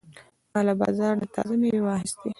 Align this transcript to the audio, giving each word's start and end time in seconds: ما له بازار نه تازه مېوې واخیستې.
ما 0.51 0.59
له 0.67 0.73
بازار 0.81 1.13
نه 1.21 1.27
تازه 1.35 1.55
مېوې 1.61 1.81
واخیستې. 1.83 2.27